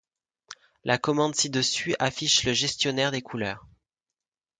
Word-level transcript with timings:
La 0.83 0.97
commande 0.97 1.35
ci-dessus 1.35 1.93
affiche 1.99 2.43
le 2.45 2.53
gestionnaire 2.53 3.11
des 3.11 3.21
couleurs. 3.21 3.67